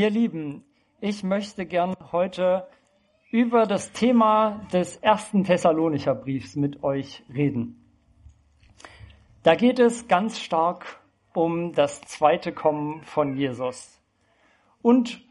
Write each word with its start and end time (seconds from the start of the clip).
Ihr 0.00 0.08
Lieben, 0.08 0.64
ich 1.02 1.22
möchte 1.24 1.66
gern 1.66 1.94
heute 2.10 2.66
über 3.30 3.66
das 3.66 3.92
Thema 3.92 4.66
des 4.72 4.96
ersten 4.96 5.44
Thessalonicher 5.44 6.14
Briefs 6.14 6.56
mit 6.56 6.82
euch 6.82 7.22
reden. 7.28 7.84
Da 9.42 9.54
geht 9.56 9.78
es 9.78 10.08
ganz 10.08 10.40
stark 10.40 11.02
um 11.34 11.74
das 11.74 12.00
zweite 12.00 12.50
Kommen 12.50 13.02
von 13.02 13.36
Jesus 13.36 14.00
und 14.80 15.22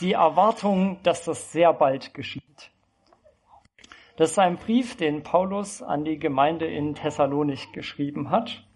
die 0.00 0.14
Erwartung, 0.14 1.02
dass 1.02 1.26
das 1.26 1.52
sehr 1.52 1.74
bald 1.74 2.14
geschieht. 2.14 2.70
Das 4.16 4.30
ist 4.30 4.38
ein 4.38 4.56
Brief, 4.56 4.96
den 4.96 5.22
Paulus 5.22 5.82
an 5.82 6.02
die 6.06 6.18
Gemeinde 6.18 6.64
in 6.64 6.94
Thessalonik 6.94 7.74
geschrieben 7.74 8.30
hat. 8.30 8.66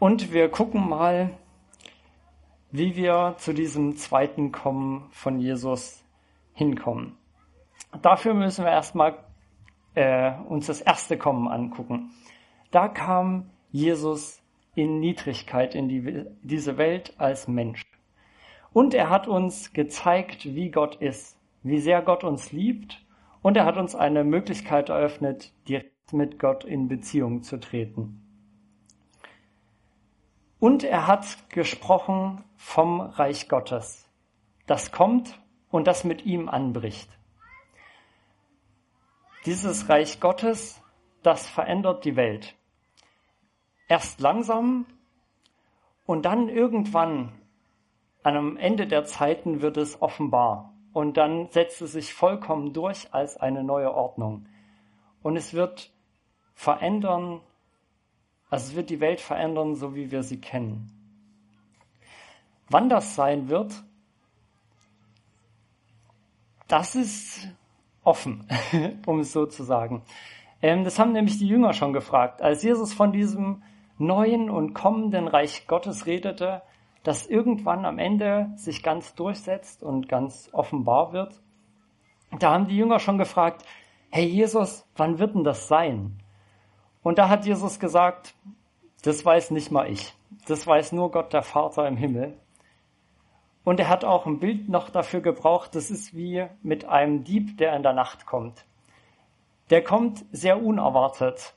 Und 0.00 0.32
wir 0.32 0.48
gucken 0.48 0.88
mal, 0.88 1.38
wie 2.72 2.96
wir 2.96 3.34
zu 3.36 3.52
diesem 3.52 3.96
zweiten 3.96 4.50
Kommen 4.50 5.08
von 5.10 5.38
Jesus 5.38 6.02
hinkommen. 6.54 7.16
Dafür 8.00 8.32
müssen 8.32 8.64
wir 8.64 8.72
erstmal 8.72 9.18
äh, 9.94 10.32
uns 10.48 10.66
das 10.66 10.80
erste 10.80 11.18
Kommen 11.18 11.48
angucken. 11.48 12.10
Da 12.70 12.88
kam 12.88 13.50
Jesus 13.70 14.42
in 14.74 15.00
Niedrigkeit 15.00 15.74
in 15.74 15.88
die, 15.88 16.24
diese 16.42 16.78
Welt 16.78 17.14
als 17.18 17.46
Mensch. 17.46 17.82
Und 18.72 18.94
er 18.94 19.10
hat 19.10 19.28
uns 19.28 19.74
gezeigt, 19.74 20.46
wie 20.46 20.70
Gott 20.70 20.96
ist, 20.96 21.38
wie 21.62 21.78
sehr 21.78 22.00
Gott 22.00 22.24
uns 22.24 22.52
liebt. 22.52 23.04
Und 23.42 23.58
er 23.58 23.66
hat 23.66 23.76
uns 23.76 23.94
eine 23.94 24.24
Möglichkeit 24.24 24.88
eröffnet, 24.88 25.52
direkt 25.68 26.14
mit 26.14 26.38
Gott 26.38 26.64
in 26.64 26.88
Beziehung 26.88 27.42
zu 27.42 27.60
treten. 27.60 28.21
Und 30.62 30.84
er 30.84 31.08
hat 31.08 31.50
gesprochen 31.50 32.44
vom 32.54 33.00
Reich 33.00 33.48
Gottes, 33.48 34.08
das 34.68 34.92
kommt 34.92 35.36
und 35.72 35.88
das 35.88 36.04
mit 36.04 36.24
ihm 36.24 36.48
anbricht. 36.48 37.10
Dieses 39.44 39.88
Reich 39.88 40.20
Gottes, 40.20 40.80
das 41.24 41.48
verändert 41.48 42.04
die 42.04 42.14
Welt. 42.14 42.54
Erst 43.88 44.20
langsam 44.20 44.86
und 46.06 46.26
dann 46.26 46.48
irgendwann, 46.48 47.32
am 48.22 48.56
Ende 48.56 48.86
der 48.86 49.04
Zeiten, 49.04 49.62
wird 49.62 49.76
es 49.76 50.00
offenbar. 50.00 50.72
Und 50.92 51.16
dann 51.16 51.48
setzt 51.50 51.82
es 51.82 51.90
sich 51.90 52.14
vollkommen 52.14 52.72
durch 52.72 53.12
als 53.12 53.36
eine 53.36 53.64
neue 53.64 53.92
Ordnung. 53.92 54.46
Und 55.24 55.36
es 55.36 55.54
wird 55.54 55.92
verändern 56.54 57.40
also 58.52 58.66
es 58.66 58.76
wird 58.76 58.90
die 58.90 59.00
Welt 59.00 59.22
verändern, 59.22 59.76
so 59.76 59.94
wie 59.94 60.10
wir 60.10 60.22
sie 60.22 60.38
kennen. 60.38 60.90
Wann 62.68 62.90
das 62.90 63.14
sein 63.14 63.48
wird, 63.48 63.82
das 66.68 66.94
ist 66.94 67.48
offen, 68.04 68.46
um 69.06 69.20
es 69.20 69.32
so 69.32 69.46
zu 69.46 69.62
sagen. 69.62 70.02
Ähm, 70.60 70.84
das 70.84 70.98
haben 70.98 71.12
nämlich 71.12 71.38
die 71.38 71.48
Jünger 71.48 71.72
schon 71.72 71.94
gefragt. 71.94 72.42
Als 72.42 72.62
Jesus 72.62 72.92
von 72.92 73.10
diesem 73.10 73.62
neuen 73.96 74.50
und 74.50 74.74
kommenden 74.74 75.28
Reich 75.28 75.66
Gottes 75.66 76.04
redete, 76.04 76.60
das 77.04 77.26
irgendwann 77.26 77.86
am 77.86 77.98
Ende 77.98 78.52
sich 78.56 78.82
ganz 78.82 79.14
durchsetzt 79.14 79.82
und 79.82 80.10
ganz 80.10 80.50
offenbar 80.52 81.14
wird, 81.14 81.40
da 82.38 82.52
haben 82.52 82.66
die 82.66 82.76
Jünger 82.76 82.98
schon 82.98 83.16
gefragt, 83.16 83.64
hey 84.10 84.26
Jesus, 84.26 84.86
wann 84.94 85.18
wird 85.18 85.34
denn 85.34 85.42
das 85.42 85.68
sein? 85.68 86.22
Und 87.02 87.18
da 87.18 87.28
hat 87.28 87.46
Jesus 87.46 87.80
gesagt, 87.80 88.34
das 89.02 89.24
weiß 89.24 89.50
nicht 89.50 89.70
mal 89.70 89.90
ich. 89.90 90.14
Das 90.46 90.66
weiß 90.66 90.92
nur 90.92 91.10
Gott, 91.10 91.32
der 91.32 91.42
Vater 91.42 91.86
im 91.86 91.96
Himmel. 91.96 92.36
Und 93.64 93.78
er 93.78 93.88
hat 93.88 94.04
auch 94.04 94.26
ein 94.26 94.40
Bild 94.40 94.68
noch 94.68 94.90
dafür 94.90 95.20
gebraucht, 95.20 95.74
das 95.74 95.90
ist 95.90 96.16
wie 96.16 96.46
mit 96.62 96.84
einem 96.84 97.24
Dieb, 97.24 97.58
der 97.58 97.76
in 97.76 97.82
der 97.82 97.92
Nacht 97.92 98.26
kommt. 98.26 98.64
Der 99.70 99.82
kommt 99.82 100.24
sehr 100.32 100.62
unerwartet. 100.62 101.54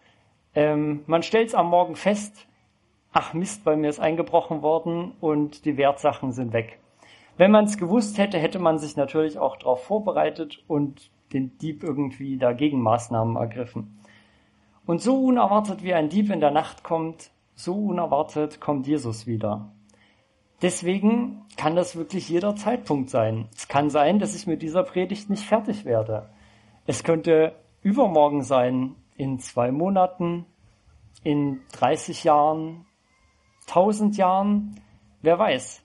Ähm, 0.53 1.03
man 1.07 1.23
stellt 1.23 1.49
es 1.49 1.55
am 1.55 1.69
Morgen 1.69 1.95
fest, 1.95 2.47
ach 3.11 3.33
Mist, 3.33 3.63
bei 3.63 3.75
mir 3.75 3.89
ist 3.89 3.99
eingebrochen 3.99 4.61
worden 4.61 5.13
und 5.19 5.65
die 5.65 5.77
Wertsachen 5.77 6.31
sind 6.31 6.53
weg. 6.53 6.79
Wenn 7.37 7.51
man 7.51 7.65
es 7.65 7.77
gewusst 7.77 8.17
hätte, 8.17 8.37
hätte 8.37 8.59
man 8.59 8.77
sich 8.77 8.95
natürlich 8.95 9.39
auch 9.39 9.57
darauf 9.57 9.83
vorbereitet 9.83 10.63
und 10.67 11.09
den 11.33 11.57
Dieb 11.57 11.83
irgendwie 11.83 12.37
dagegen 12.37 12.81
Maßnahmen 12.81 13.35
ergriffen. 13.35 13.99
Und 14.85 15.01
so 15.01 15.15
unerwartet 15.17 15.83
wie 15.83 15.93
ein 15.93 16.09
Dieb 16.09 16.29
in 16.29 16.39
der 16.39 16.51
Nacht 16.51 16.83
kommt, 16.83 17.31
so 17.55 17.73
unerwartet 17.73 18.61
kommt 18.61 18.87
Jesus 18.87 19.25
wieder. 19.25 19.71
Deswegen 20.61 21.45
kann 21.57 21.75
das 21.75 21.95
wirklich 21.95 22.29
jeder 22.29 22.55
Zeitpunkt 22.55 23.09
sein. 23.09 23.49
Es 23.55 23.67
kann 23.67 23.89
sein, 23.89 24.19
dass 24.19 24.35
ich 24.35 24.47
mit 24.47 24.61
dieser 24.61 24.83
Predigt 24.83 25.29
nicht 25.29 25.43
fertig 25.43 25.85
werde. 25.85 26.29
Es 26.85 27.03
könnte 27.03 27.55
übermorgen 27.81 28.43
sein, 28.43 28.95
in 29.17 29.39
zwei 29.39 29.71
Monaten, 29.71 30.45
in 31.23 31.61
30 31.73 32.23
Jahren, 32.23 32.85
1000 33.67 34.17
Jahren, 34.17 34.81
wer 35.21 35.39
weiß. 35.39 35.83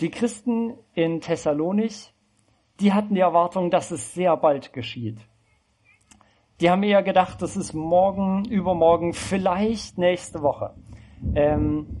Die 0.00 0.10
Christen 0.10 0.74
in 0.94 1.20
Thessalonich, 1.20 2.12
die 2.80 2.92
hatten 2.92 3.14
die 3.14 3.20
Erwartung, 3.20 3.70
dass 3.70 3.90
es 3.90 4.14
sehr 4.14 4.36
bald 4.36 4.72
geschieht. 4.72 5.18
Die 6.60 6.70
haben 6.70 6.82
eher 6.82 7.02
gedacht, 7.02 7.42
das 7.42 7.56
ist 7.56 7.74
morgen, 7.74 8.44
übermorgen, 8.46 9.12
vielleicht 9.12 9.98
nächste 9.98 10.42
Woche. 10.42 10.74
Ähm 11.34 12.00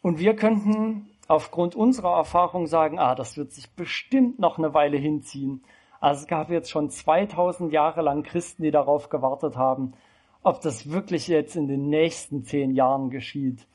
und 0.00 0.18
wir 0.18 0.34
könnten 0.34 1.10
aufgrund 1.26 1.74
unserer 1.74 2.16
Erfahrung 2.16 2.66
sagen, 2.66 2.98
ah, 2.98 3.14
das 3.14 3.36
wird 3.36 3.52
sich 3.52 3.70
bestimmt 3.72 4.38
noch 4.38 4.56
eine 4.56 4.72
Weile 4.72 4.96
hinziehen. 4.96 5.62
Also 6.00 6.22
es 6.22 6.26
gab 6.26 6.48
jetzt 6.50 6.70
schon 6.70 6.88
2000 6.88 7.72
Jahre 7.72 8.00
lang 8.02 8.22
Christen, 8.22 8.62
die 8.62 8.70
darauf 8.70 9.10
gewartet 9.10 9.56
haben. 9.56 9.92
Ob 10.42 10.62
das 10.62 10.90
wirklich 10.90 11.28
jetzt 11.28 11.56
in 11.56 11.68
den 11.68 11.90
nächsten 11.90 12.44
zehn 12.44 12.74
Jahren 12.74 13.10
geschieht, 13.10 13.66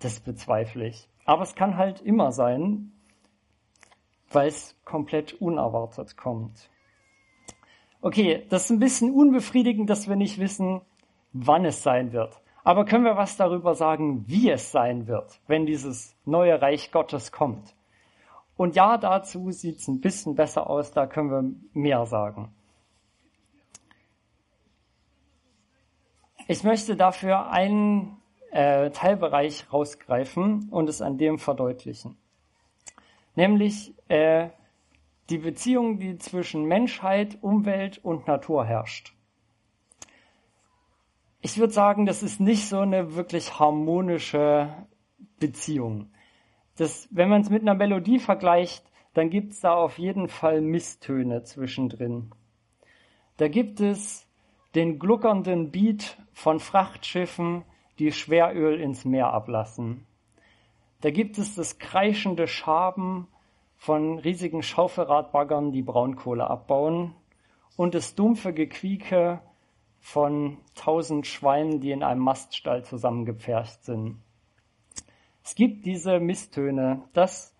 das 0.00 0.20
bezweifle 0.20 0.86
ich. 0.86 1.08
Aber 1.26 1.42
es 1.42 1.54
kann 1.54 1.76
halt 1.76 2.00
immer 2.00 2.32
sein, 2.32 2.92
weil 4.30 4.48
es 4.48 4.76
komplett 4.84 5.34
unerwartet 5.34 6.16
kommt. 6.16 6.70
Okay, 8.04 8.44
das 8.50 8.64
ist 8.64 8.70
ein 8.70 8.80
bisschen 8.80 9.14
unbefriedigend, 9.14 9.88
dass 9.88 10.10
wir 10.10 10.16
nicht 10.16 10.38
wissen, 10.38 10.82
wann 11.32 11.64
es 11.64 11.82
sein 11.82 12.12
wird. 12.12 12.38
Aber 12.62 12.84
können 12.84 13.06
wir 13.06 13.16
was 13.16 13.38
darüber 13.38 13.74
sagen, 13.74 14.24
wie 14.28 14.50
es 14.50 14.70
sein 14.70 15.06
wird, 15.06 15.40
wenn 15.46 15.64
dieses 15.64 16.14
neue 16.26 16.60
Reich 16.60 16.92
Gottes 16.92 17.32
kommt? 17.32 17.74
Und 18.58 18.76
ja, 18.76 18.98
dazu 18.98 19.50
sieht 19.52 19.78
es 19.78 19.88
ein 19.88 20.02
bisschen 20.02 20.34
besser 20.34 20.68
aus, 20.68 20.90
da 20.90 21.06
können 21.06 21.30
wir 21.30 21.54
mehr 21.72 22.04
sagen. 22.04 22.54
Ich 26.46 26.62
möchte 26.62 26.96
dafür 26.96 27.50
einen 27.50 28.18
äh, 28.50 28.90
Teilbereich 28.90 29.72
rausgreifen 29.72 30.68
und 30.70 30.90
es 30.90 31.00
an 31.00 31.16
dem 31.16 31.38
verdeutlichen. 31.38 32.18
Nämlich 33.34 33.94
äh, 34.08 34.50
die 35.30 35.38
Beziehung, 35.38 35.98
die 35.98 36.18
zwischen 36.18 36.64
Menschheit, 36.64 37.38
Umwelt 37.42 37.98
und 38.02 38.26
Natur 38.26 38.64
herrscht. 38.64 39.14
Ich 41.40 41.58
würde 41.58 41.72
sagen, 41.72 42.06
das 42.06 42.22
ist 42.22 42.40
nicht 42.40 42.68
so 42.68 42.78
eine 42.78 43.14
wirklich 43.16 43.58
harmonische 43.58 44.86
Beziehung. 45.38 46.10
Das, 46.76 47.08
wenn 47.10 47.28
man 47.28 47.42
es 47.42 47.50
mit 47.50 47.62
einer 47.62 47.74
Melodie 47.74 48.18
vergleicht, 48.18 48.90
dann 49.12 49.30
gibt 49.30 49.52
es 49.52 49.60
da 49.60 49.74
auf 49.74 49.98
jeden 49.98 50.28
Fall 50.28 50.60
Misstöne 50.60 51.44
zwischendrin. 51.44 52.32
Da 53.36 53.48
gibt 53.48 53.80
es 53.80 54.26
den 54.74 54.98
gluckernden 54.98 55.70
Beat 55.70 56.18
von 56.32 56.60
Frachtschiffen, 56.60 57.64
die 57.98 58.10
Schweröl 58.10 58.80
ins 58.80 59.04
Meer 59.04 59.32
ablassen. 59.32 60.06
Da 61.00 61.10
gibt 61.10 61.38
es 61.38 61.54
das 61.54 61.78
kreischende 61.78 62.48
Schaben 62.48 63.28
von 63.84 64.18
riesigen 64.18 64.62
Schaufelradbaggern, 64.62 65.70
die 65.70 65.82
Braunkohle 65.82 66.48
abbauen 66.48 67.14
und 67.76 67.94
das 67.94 68.14
dumpfe 68.14 68.54
Gequieke 68.54 69.42
von 70.00 70.56
tausend 70.74 71.26
Schweinen, 71.26 71.80
die 71.80 71.90
in 71.90 72.02
einem 72.02 72.22
Maststall 72.22 72.82
zusammengepfercht 72.82 73.84
sind. 73.84 74.22
Es 75.44 75.54
gibt 75.54 75.84
diese 75.84 76.18
Misstöne, 76.18 77.02
das, 77.12 77.54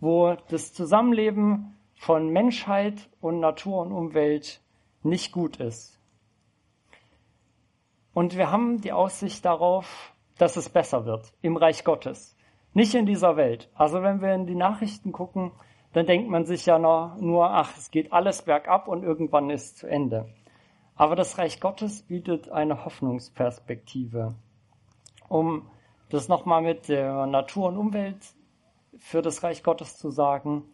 wo 0.00 0.36
das 0.48 0.74
Zusammenleben 0.74 1.74
von 1.94 2.28
Menschheit 2.28 3.08
und 3.22 3.40
Natur 3.40 3.80
und 3.80 3.92
Umwelt 3.92 4.60
nicht 5.02 5.32
gut 5.32 5.56
ist. 5.56 5.98
Und 8.12 8.36
wir 8.36 8.50
haben 8.50 8.82
die 8.82 8.92
Aussicht 8.92 9.46
darauf, 9.46 10.14
dass 10.36 10.58
es 10.58 10.68
besser 10.68 11.06
wird 11.06 11.32
im 11.40 11.56
Reich 11.56 11.84
Gottes, 11.84 12.36
nicht 12.74 12.94
in 12.94 13.06
dieser 13.06 13.38
Welt. 13.38 13.70
Also 13.74 14.02
wenn 14.02 14.20
wir 14.20 14.34
in 14.34 14.44
die 14.44 14.54
Nachrichten 14.54 15.12
gucken, 15.12 15.52
dann 15.92 16.06
denkt 16.06 16.28
man 16.28 16.44
sich 16.44 16.66
ja 16.66 16.78
nur, 16.78 17.50
ach, 17.50 17.76
es 17.76 17.90
geht 17.90 18.12
alles 18.12 18.42
bergab 18.42 18.88
und 18.88 19.02
irgendwann 19.02 19.50
ist 19.50 19.64
es 19.64 19.74
zu 19.76 19.86
Ende. 19.86 20.28
Aber 20.94 21.16
das 21.16 21.38
Reich 21.38 21.60
Gottes 21.60 22.02
bietet 22.02 22.50
eine 22.50 22.84
Hoffnungsperspektive. 22.84 24.34
Um 25.28 25.68
das 26.10 26.28
nochmal 26.28 26.62
mit 26.62 26.88
der 26.88 27.26
Natur 27.26 27.68
und 27.68 27.76
Umwelt 27.76 28.34
für 28.98 29.22
das 29.22 29.42
Reich 29.42 29.62
Gottes 29.62 29.96
zu 29.96 30.10
sagen. 30.10 30.64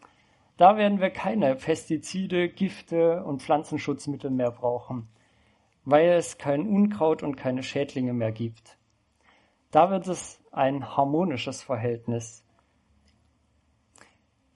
Da 0.56 0.76
werden 0.76 1.00
wir 1.00 1.10
keine 1.10 1.54
Pestizide, 1.54 2.48
Gifte 2.48 3.22
und 3.24 3.42
Pflanzenschutzmittel 3.42 4.30
mehr 4.30 4.50
brauchen, 4.50 5.08
weil 5.84 6.10
es 6.12 6.38
kein 6.38 6.66
Unkraut 6.66 7.22
und 7.22 7.36
keine 7.36 7.62
Schädlinge 7.62 8.14
mehr 8.14 8.32
gibt. 8.32 8.78
Da 9.70 9.90
wird 9.90 10.08
es 10.08 10.42
ein 10.52 10.96
harmonisches 10.96 11.62
Verhältnis. 11.62 12.45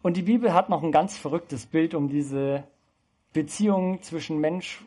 Und 0.03 0.17
die 0.17 0.23
Bibel 0.23 0.55
hat 0.55 0.71
noch 0.71 0.83
ein 0.83 0.93
ganz 0.93 1.19
verrücktes 1.19 1.67
Bild, 1.67 1.95
um 1.95 2.09
diese 2.09 2.65
Beziehung 3.33 4.03
zwischen 4.03 4.39
Mensch, 4.39 4.85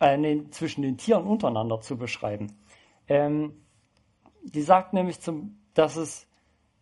äh, 0.00 0.16
nee, 0.16 0.44
zwischen 0.50 0.82
den 0.82 0.96
Tieren 0.96 1.24
untereinander 1.24 1.80
zu 1.80 1.96
beschreiben. 1.96 2.52
Ähm, 3.08 3.52
die 4.42 4.62
sagt 4.62 4.92
nämlich, 4.92 5.20
zum, 5.20 5.58
dass 5.74 5.96
es 5.96 6.26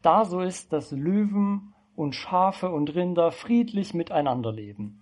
da 0.03 0.25
so 0.25 0.41
ist, 0.41 0.73
dass 0.73 0.93
Löwen 0.93 1.75
und 1.97 2.15
Schafe 2.15 2.69
und 2.71 2.95
Rinder 2.95 3.33
friedlich 3.33 3.95
miteinander 3.95 4.53
leben. 4.53 5.01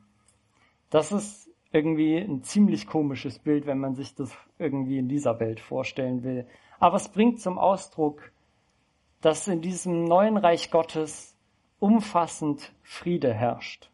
Das 0.91 1.13
ist 1.13 1.51
irgendwie 1.73 2.19
ein 2.19 2.43
ziemlich 2.43 2.87
komisches 2.87 3.39
Bild, 3.39 3.67
wenn 3.67 3.79
man 3.79 3.95
sich 3.95 4.15
das 4.15 4.37
irgendwie 4.59 4.99
in 4.99 5.09
dieser 5.09 5.41
Welt 5.41 5.61
vorstellen 5.61 6.23
will. 6.23 6.47
Aber 6.79 6.97
es 6.97 7.09
bringt 7.09 7.41
zum 7.41 7.59
Ausdruck, 7.59 8.33
dass 9.21 9.49
in 9.49 9.63
diesem 9.63 10.05
neuen 10.05 10.37
Reich 10.37 10.71
Gottes 10.71 11.32
umfassend 11.83 12.73
Friede 12.83 13.35
herrscht. 13.35 13.91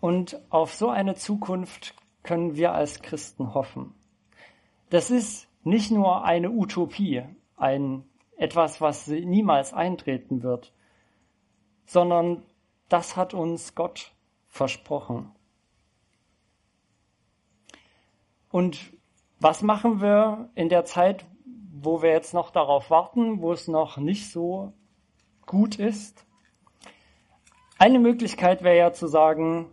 Und 0.00 0.42
auf 0.50 0.74
so 0.74 0.88
eine 0.88 1.14
Zukunft 1.14 1.94
können 2.24 2.56
wir 2.56 2.72
als 2.72 3.00
Christen 3.00 3.54
hoffen. 3.54 3.94
Das 4.90 5.12
ist 5.12 5.48
nicht 5.62 5.92
nur 5.92 6.24
eine 6.24 6.50
Utopie, 6.50 7.22
ein 7.56 8.02
etwas, 8.36 8.80
was 8.80 9.06
niemals 9.06 9.72
eintreten 9.72 10.42
wird, 10.42 10.72
sondern 11.86 12.42
das 12.88 13.16
hat 13.16 13.34
uns 13.34 13.76
Gott 13.76 14.12
versprochen. 14.48 15.30
Und 18.50 18.92
was 19.38 19.62
machen 19.62 20.00
wir 20.00 20.50
in 20.56 20.68
der 20.68 20.84
Zeit, 20.84 21.24
wo 21.72 22.02
wir 22.02 22.10
jetzt 22.10 22.34
noch 22.34 22.50
darauf 22.50 22.90
warten, 22.90 23.40
wo 23.40 23.52
es 23.52 23.68
noch 23.68 23.96
nicht 23.96 24.28
so 24.32 24.72
gut 25.46 25.78
ist. 25.78 26.26
Eine 27.82 27.98
Möglichkeit 27.98 28.62
wäre 28.62 28.78
ja 28.78 28.92
zu 28.92 29.08
sagen, 29.08 29.66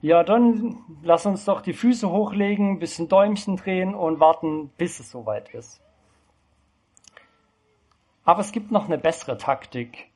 ja, 0.00 0.22
dann 0.22 0.78
lass 1.02 1.26
uns 1.26 1.44
doch 1.44 1.60
die 1.60 1.72
Füße 1.72 2.08
hochlegen, 2.08 2.74
ein 2.74 2.78
bisschen 2.78 3.08
Däumchen 3.08 3.56
drehen 3.56 3.96
und 3.96 4.20
warten, 4.20 4.68
bis 4.78 5.00
es 5.00 5.10
soweit 5.10 5.52
ist. 5.52 5.82
Aber 8.22 8.42
es 8.42 8.52
gibt 8.52 8.70
noch 8.70 8.84
eine 8.84 8.96
bessere 8.96 9.38
Taktik, 9.38 10.06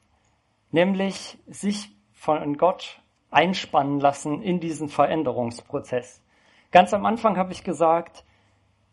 nämlich 0.71 1.37
sich 1.49 1.91
von 2.13 2.57
Gott 2.59 3.03
einspannen 3.33 3.99
lassen 3.99 4.41
in 4.41 4.61
diesen 4.61 4.89
Veränderungsprozess. 4.89 6.23
Ganz 6.71 6.95
am 6.95 7.05
Anfang 7.05 7.37
habe 7.39 7.53
ich 7.53 7.65
gesagt, 7.65 8.25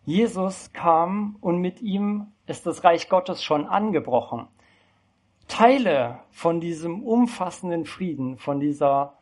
Jesus 0.06 0.74
kam 0.74 1.38
und 1.40 1.60
mit 1.60 1.84
ihm 1.84 2.32
ist 2.48 2.66
das 2.66 2.84
Reich 2.84 3.10
Gottes 3.10 3.44
schon 3.44 3.68
angebrochen. 3.68 4.48
Teile 5.50 6.20
von 6.32 6.62
diesem 6.62 7.04
umfassenden 7.04 7.86
Frieden, 7.86 8.38
von 8.38 8.62
dieser 8.62 9.18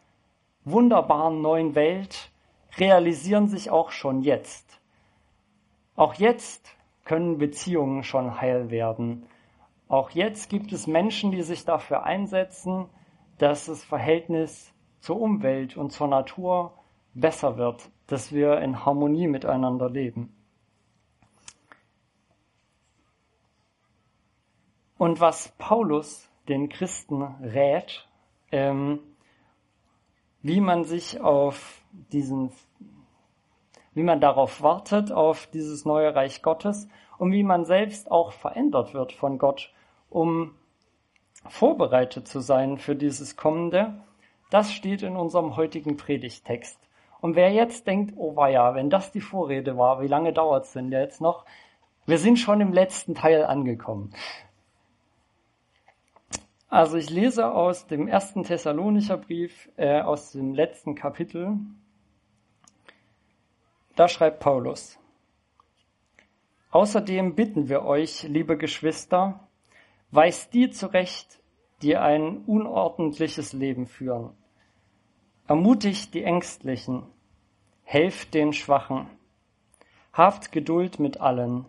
wunderbaren 0.66 1.42
neuen 1.42 1.74
Welt 1.74 2.32
realisieren 2.78 3.48
sich 3.48 3.72
auch 3.72 3.90
schon 3.90 4.22
jetzt. 4.22 4.80
Auch 5.96 6.14
jetzt 6.14 6.76
können 7.06 7.40
Beziehungen 7.40 8.04
schon 8.04 8.40
heil 8.40 8.70
werden. 8.70 9.26
Auch 9.88 10.12
jetzt 10.12 10.50
gibt 10.50 10.72
es 10.74 10.86
Menschen, 10.86 11.32
die 11.32 11.42
sich 11.42 11.66
dafür 11.66 12.04
einsetzen, 12.04 12.86
dass 13.40 13.66
das 13.66 13.84
Verhältnis 13.84 14.74
zur 15.00 15.20
Umwelt 15.20 15.78
und 15.78 15.92
zur 15.92 16.08
Natur 16.08 16.74
besser 17.14 17.58
wird, 17.58 17.90
dass 18.06 18.32
wir 18.32 18.60
in 18.60 18.86
Harmonie 18.86 19.28
miteinander 19.28 19.90
leben. 19.90 20.37
Und 24.98 25.20
was 25.20 25.54
Paulus 25.58 26.30
den 26.48 26.70
Christen 26.70 27.22
rät, 27.22 28.08
ähm, 28.52 29.00
wie 30.42 30.62
man 30.62 30.86
sich 30.86 31.22
auf 31.22 31.82
diesen, 31.92 32.52
wie 33.94 34.04
man 34.04 34.22
darauf 34.22 34.62
wartet, 34.62 35.12
auf 35.12 35.48
dieses 35.48 35.86
neue 35.86 36.16
Reich 36.16 36.42
Gottes 36.42 36.88
und 37.18 37.32
wie 37.32 37.44
man 37.44 37.66
selbst 37.66 38.10
auch 38.10 38.32
verändert 38.32 38.94
wird 38.94 39.12
von 39.12 39.38
Gott, 39.38 39.72
um 40.10 40.56
vorbereitet 41.48 42.28
zu 42.28 42.40
sein 42.40 42.78
für 42.78 42.96
dieses 42.96 43.36
Kommende, 43.36 44.02
das 44.50 44.72
steht 44.72 45.02
in 45.02 45.16
unserem 45.16 45.56
heutigen 45.58 45.98
Predigtext. 45.98 46.80
Und 47.20 47.36
wer 47.36 47.52
jetzt 47.52 47.88
denkt, 47.88 48.14
oh 48.16 48.34
ja, 48.46 48.76
wenn 48.76 48.90
das 48.90 49.12
die 49.12 49.22
Vorrede 49.22 49.78
war, 49.78 50.02
wie 50.02 50.08
lange 50.08 50.34
dauert 50.34 50.66
es 50.66 50.74
denn 50.74 50.92
jetzt 50.92 51.20
noch? 51.20 51.46
Wir 52.06 52.20
sind 52.20 52.38
schon 52.38 52.62
im 52.62 52.72
letzten 52.72 53.16
Teil 53.16 53.44
angekommen. 53.44 54.14
Also 56.70 56.98
ich 56.98 57.10
lese 57.10 57.50
aus 57.50 57.88
dem 57.88 58.08
ersten 58.08 58.44
Thessalonicher 58.44 59.18
Brief, 59.18 59.70
äh, 59.78 60.02
aus 60.02 60.34
dem 60.34 60.54
letzten 60.54 60.96
Kapitel. 60.96 61.58
Da 63.96 64.10
schreibt 64.10 64.42
Paulus. 64.42 65.00
Außerdem 66.72 67.36
bitten 67.36 67.70
wir 67.70 67.84
euch, 67.84 68.24
liebe 68.24 68.58
Geschwister, 68.58 69.48
weist 70.12 70.54
die 70.54 70.70
zurecht, 70.70 71.40
die 71.82 71.96
ein 71.96 72.44
unordentliches 72.46 73.54
Leben 73.54 73.88
führen. 73.88 74.32
Ermutigt 75.48 76.14
die 76.14 76.24
Ängstlichen, 76.24 77.04
helft 77.84 78.34
den 78.34 78.52
Schwachen, 78.52 79.08
habt 80.12 80.52
Geduld 80.52 81.00
mit 81.00 81.22
allen, 81.22 81.66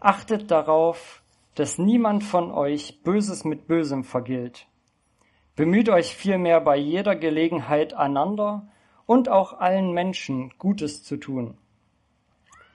achtet 0.00 0.50
darauf, 0.50 1.22
dass 1.54 1.78
niemand 1.78 2.24
von 2.24 2.50
euch 2.50 3.02
Böses 3.02 3.44
mit 3.44 3.66
Bösem 3.66 4.04
vergilt. 4.04 4.66
Bemüht 5.56 5.88
euch 5.88 6.16
vielmehr 6.16 6.60
bei 6.60 6.76
jeder 6.76 7.14
Gelegenheit 7.14 7.94
einander 7.94 8.68
und 9.06 9.28
auch 9.28 9.60
allen 9.60 9.92
Menschen 9.92 10.52
Gutes 10.58 11.04
zu 11.04 11.16
tun. 11.16 11.56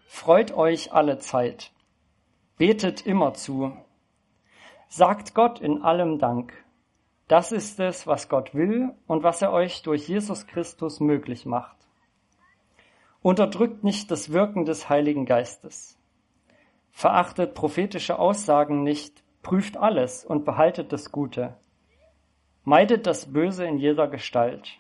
Freut 0.08 0.54
euch 0.54 0.94
alle 0.94 1.20
Zeit. 1.20 1.72
Betet 2.58 3.06
immer 3.06 3.34
zu. 3.34 3.74
Sagt 4.88 5.36
Gott 5.36 5.60
in 5.60 5.81
allem 5.81 6.18
Dank. 6.20 6.54
Das 7.28 7.52
ist 7.52 7.80
es, 7.80 8.07
was 8.07 8.28
Gott 8.28 8.56
will 8.56 8.90
und 9.07 9.24
was 9.24 9.42
er 9.42 9.52
euch 9.52 9.83
durch 9.83 10.07
Jesus 10.07 10.48
Christus 10.48 11.00
möglich 11.00 11.45
macht. 11.45 11.78
Unterdrückt 13.21 13.83
nicht 13.83 14.09
das 14.09 14.31
Wirken 14.31 14.66
des 14.66 14.90
Heiligen 14.90 15.26
Geistes. 15.26 15.98
Verachtet 16.92 17.54
prophetische 17.54 18.19
Aussagen 18.19 18.84
nicht, 18.84 19.24
prüft 19.42 19.78
alles 19.78 20.26
und 20.26 20.46
behaltet 20.46 20.92
das 20.92 21.12
Gute. 21.12 21.58
Meidet 22.64 23.08
das 23.08 23.31
Böse 23.31 23.66
in 23.66 23.78
jeder 23.78 24.08
Gestalt. 24.08 24.78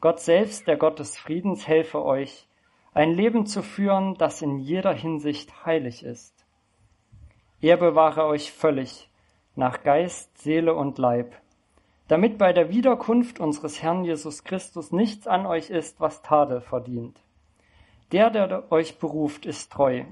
Gott 0.00 0.20
selbst, 0.20 0.66
der 0.66 0.76
Gott 0.76 0.98
des 0.98 1.16
Friedens, 1.16 1.66
helfe 1.68 2.04
euch, 2.04 2.48
ein 2.92 3.12
Leben 3.12 3.46
zu 3.46 3.62
führen, 3.62 4.14
das 4.14 4.42
in 4.42 4.58
jeder 4.58 4.92
Hinsicht 4.92 5.64
heilig 5.64 6.04
ist. 6.04 6.46
Er 7.60 7.76
bewahre 7.76 8.26
euch 8.26 8.52
völlig, 8.52 9.10
nach 9.56 9.82
Geist, 9.82 10.36
Seele 10.38 10.74
und 10.74 10.98
Leib, 10.98 11.34
damit 12.08 12.38
bei 12.38 12.52
der 12.52 12.68
Wiederkunft 12.68 13.40
unseres 13.40 13.82
Herrn 13.82 14.04
Jesus 14.04 14.44
Christus 14.44 14.92
nichts 14.92 15.26
an 15.26 15.46
euch 15.46 15.70
ist, 15.70 16.00
was 16.00 16.22
Tadel 16.22 16.60
verdient. 16.60 17.20
Der, 18.12 18.30
der 18.30 18.70
euch 18.70 18.98
beruft, 18.98 19.46
ist 19.46 19.72
treu, 19.72 20.04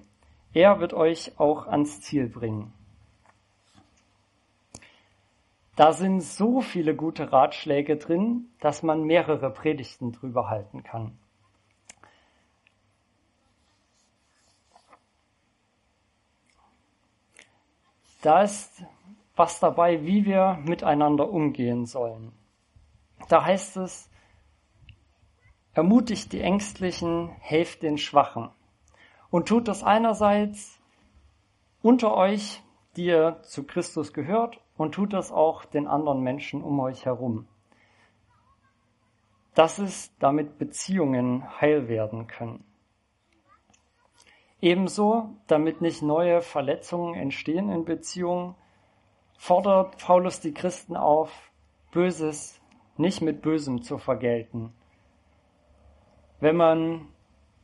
er 0.54 0.80
wird 0.80 0.92
euch 0.92 1.38
auch 1.38 1.66
ans 1.66 2.00
Ziel 2.00 2.28
bringen. 2.28 2.72
Da 5.76 5.92
sind 5.92 6.20
so 6.20 6.60
viele 6.60 6.94
gute 6.94 7.32
Ratschläge 7.32 7.96
drin, 7.96 8.50
dass 8.60 8.82
man 8.82 9.04
mehrere 9.04 9.50
Predigten 9.50 10.12
drüber 10.12 10.50
halten 10.50 10.82
kann. 10.82 11.18
Da 18.20 18.42
ist 18.42 18.84
was 19.34 19.58
dabei, 19.58 20.04
wie 20.04 20.26
wir 20.26 20.58
miteinander 20.64 21.28
umgehen 21.30 21.86
sollen. 21.86 22.32
Da 23.28 23.44
heißt 23.44 23.78
es, 23.78 24.10
ermutigt 25.72 26.32
die 26.32 26.42
Ängstlichen, 26.42 27.30
helft 27.40 27.82
den 27.82 27.96
Schwachen 27.96 28.50
und 29.32 29.48
tut 29.48 29.66
das 29.66 29.82
einerseits 29.82 30.78
unter 31.82 32.14
euch, 32.14 32.62
die 32.94 33.06
ihr 33.06 33.40
zu 33.42 33.64
Christus 33.64 34.12
gehört, 34.12 34.60
und 34.76 34.92
tut 34.94 35.12
das 35.12 35.32
auch 35.32 35.64
den 35.64 35.88
anderen 35.88 36.20
Menschen 36.20 36.62
um 36.62 36.78
euch 36.80 37.06
herum. 37.06 37.48
Das 39.54 39.78
ist, 39.78 40.14
damit 40.18 40.58
Beziehungen 40.58 41.60
heil 41.60 41.88
werden 41.88 42.26
können. 42.26 42.64
Ebenso, 44.60 45.30
damit 45.46 45.80
nicht 45.80 46.02
neue 46.02 46.40
Verletzungen 46.40 47.14
entstehen 47.14 47.70
in 47.70 47.84
Beziehungen, 47.84 48.54
fordert 49.36 49.98
Paulus 49.98 50.40
die 50.40 50.54
Christen 50.54 50.96
auf, 50.96 51.50
Böses 51.90 52.60
nicht 52.96 53.22
mit 53.22 53.42
Bösem 53.42 53.82
zu 53.82 53.98
vergelten. 53.98 54.72
Wenn 56.40 56.56
man, 56.56 57.08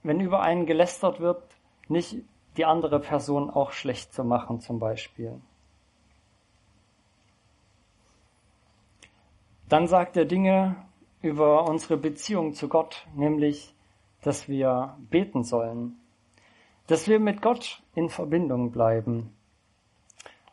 wenn 0.03 0.21
über 0.21 0.41
einen 0.41 0.67
gelästert 0.67 1.21
wird, 1.21 1.48
nicht 1.91 2.17
die 2.57 2.65
andere 2.65 3.01
Person 3.01 3.51
auch 3.51 3.73
schlecht 3.73 4.13
zu 4.13 4.25
machen 4.25 4.61
zum 4.61 4.79
Beispiel. 4.79 5.41
Dann 9.69 9.87
sagt 9.87 10.17
er 10.17 10.25
Dinge 10.25 10.77
über 11.21 11.69
unsere 11.69 11.97
Beziehung 11.97 12.55
zu 12.55 12.69
Gott, 12.69 13.07
nämlich, 13.15 13.75
dass 14.23 14.49
wir 14.49 14.97
beten 15.11 15.45
sollen, 15.45 15.97
dass 16.87 17.07
wir 17.07 17.21
mit 17.21 17.43
Gott 17.43 17.83
in 17.95 18.09
Verbindung 18.09 18.71
bleiben. 18.71 19.35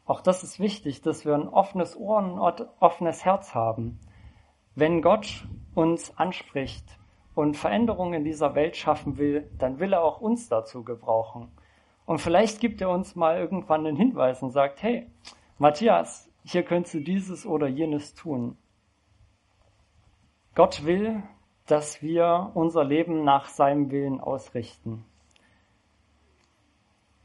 Auch 0.05 0.21
das 0.21 0.43
ist 0.43 0.59
wichtig, 0.59 1.01
dass 1.01 1.25
wir 1.25 1.33
ein 1.33 1.47
offenes 1.47 1.97
Ohr 1.97 2.17
und 2.17 2.61
ein 2.61 2.67
offenes 2.79 3.25
Herz 3.25 3.55
haben. 3.55 3.99
Wenn 4.75 5.01
Gott 5.01 5.47
uns 5.73 6.15
anspricht 6.17 6.85
und 7.35 7.57
Veränderungen 7.57 8.13
in 8.13 8.23
dieser 8.23 8.55
Welt 8.55 8.77
schaffen 8.77 9.17
will, 9.17 9.49
dann 9.59 9.79
will 9.79 9.93
er 9.93 10.03
auch 10.03 10.21
uns 10.21 10.47
dazu 10.49 10.83
gebrauchen. 10.83 11.51
Und 12.05 12.19
vielleicht 12.19 12.59
gibt 12.59 12.81
er 12.81 12.89
uns 12.89 13.15
mal 13.15 13.37
irgendwann 13.37 13.85
einen 13.85 13.97
Hinweis 13.97 14.41
und 14.41 14.51
sagt, 14.51 14.81
hey, 14.81 15.07
Matthias, 15.57 16.29
hier 16.43 16.63
könntest 16.63 16.95
du 16.95 16.99
dieses 17.01 17.45
oder 17.45 17.67
jenes 17.67 18.13
tun. 18.13 18.57
Gott 20.53 20.85
will, 20.85 21.23
dass 21.65 22.01
wir 22.01 22.51
unser 22.53 22.83
Leben 22.83 23.23
nach 23.23 23.49
seinem 23.49 23.91
Willen 23.91 24.21
ausrichten. 24.21 25.03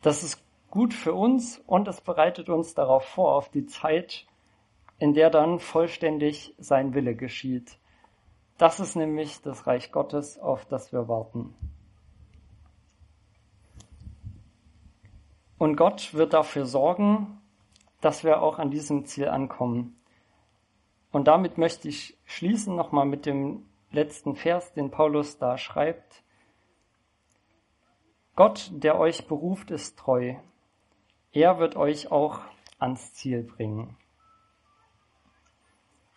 Das 0.03 0.23
ist 0.23 0.43
gut 0.71 0.95
für 0.95 1.13
uns 1.13 1.59
und 1.67 1.87
es 1.87 2.01
bereitet 2.01 2.49
uns 2.49 2.75
darauf 2.75 3.05
vor, 3.05 3.35
auf 3.35 3.51
die 3.51 3.67
Zeit, 3.67 4.27
in 4.99 5.15
der 5.15 5.31
dann 5.31 5.59
vollständig 5.59 6.55
sein 6.59 6.95
Wille 6.95 7.15
geschieht. 7.15 7.80
Das 8.61 8.79
ist 8.79 8.95
nämlich 8.95 9.41
das 9.41 9.67
Reich 9.67 9.91
Gottes, 9.91 10.39
auf 10.39 10.67
das 10.67 10.93
wir 10.93 11.09
warten. 11.09 11.55
Und 15.57 15.77
Gott 15.77 16.13
wird 16.13 16.35
dafür 16.35 16.67
sorgen, 16.67 17.41
dass 18.03 18.23
wir 18.23 18.43
auch 18.43 18.59
an 18.59 18.71
diesem 18.71 19.07
Ziel 19.07 19.29
ankommen. 19.29 19.99
Und 21.11 21.27
damit 21.27 21.57
möchte 21.57 21.89
ich 21.89 22.19
schließen 22.27 22.77
nochmal 22.77 23.07
mit 23.07 23.25
dem 23.25 23.65
letzten 23.93 24.37
Vers, 24.37 24.75
den 24.75 24.91
Paulus 24.91 25.39
da 25.39 25.57
schreibt. 25.57 26.23
Gott, 28.37 28.71
der 28.75 28.99
euch 28.99 29.27
beruft, 29.27 29.71
ist 29.71 29.99
treu. 29.99 30.35
Er 31.33 31.59
wird 31.59 31.77
euch 31.77 32.13
auch 32.13 32.41
ans 32.79 33.15
Ziel 33.15 33.43
bringen. 33.43 33.97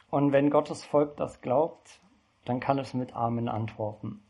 Und 0.09 0.33
wenn 0.33 0.49
Gottes 0.49 0.83
Volk 0.83 1.15
das 1.15 1.39
glaubt, 1.39 2.02
dann 2.45 2.59
kann 2.59 2.79
es 2.79 2.93
mit 2.93 3.15
Amen 3.15 3.47
antworten. 3.47 4.21